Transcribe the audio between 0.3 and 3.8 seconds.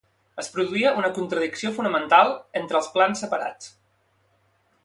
Es produïa una contradicció fonamental entre els plans separats.